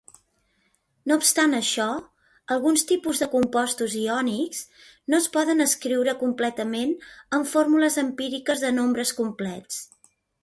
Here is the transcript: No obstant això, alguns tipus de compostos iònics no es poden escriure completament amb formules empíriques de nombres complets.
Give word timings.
No 1.09 1.15
obstant 1.21 1.51
això, 1.57 1.83
alguns 2.55 2.83
tipus 2.91 3.19
de 3.23 3.27
compostos 3.33 3.97
iònics 3.99 4.63
no 5.13 5.19
es 5.23 5.27
poden 5.37 5.63
escriure 5.67 6.17
completament 6.23 6.95
amb 7.39 7.51
formules 7.51 7.99
empíriques 8.05 8.65
de 8.65 8.73
nombres 8.81 9.13
complets. 9.21 9.79